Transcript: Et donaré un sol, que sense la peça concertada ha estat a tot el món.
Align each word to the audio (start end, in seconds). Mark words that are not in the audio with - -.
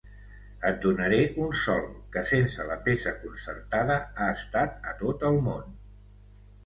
Et 0.67 0.77
donaré 0.85 1.19
un 1.47 1.49
sol, 1.59 1.83
que 2.15 2.23
sense 2.29 2.65
la 2.69 2.77
peça 2.87 3.13
concertada 3.25 3.99
ha 4.25 4.31
estat 4.39 4.83
a 4.93 4.97
tot 5.03 5.27
el 5.31 5.39
món. 5.51 5.71